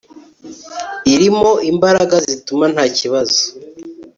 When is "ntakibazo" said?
2.73-3.39